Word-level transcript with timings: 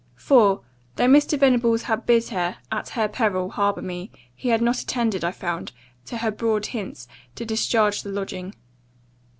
For, 0.15 0.61
though 0.95 1.05
Mr. 1.07 1.37
Venables 1.37 1.83
had 1.83 2.07
bid 2.07 2.29
her, 2.29 2.57
at 2.71 2.89
her 2.89 3.07
peril, 3.07 3.51
harbour 3.51 3.83
me, 3.83 4.09
he 4.33 4.49
had 4.49 4.59
not 4.59 4.79
attended, 4.79 5.23
I 5.23 5.29
found, 5.29 5.73
to 6.05 6.17
her 6.17 6.31
broad 6.31 6.65
hints, 6.65 7.07
to 7.35 7.45
discharge 7.45 8.01
the 8.01 8.09
lodging. 8.09 8.55